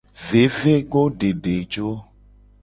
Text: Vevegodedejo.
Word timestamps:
Vevegodedejo. 0.27 1.89